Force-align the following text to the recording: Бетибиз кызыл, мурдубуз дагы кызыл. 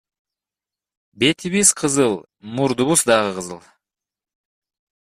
Бетибиз 1.19 1.69
кызыл, 1.79 2.13
мурдубуз 2.53 3.01
дагы 3.07 3.31
кызыл. 3.37 3.61